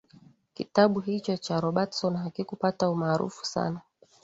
kitabu 0.53 0.99
hicho 0.99 1.37
cha 1.37 1.59
robertson 1.61 2.15
hakikupata 2.15 2.89
umaarufu 2.89 3.45
sana 3.45 3.81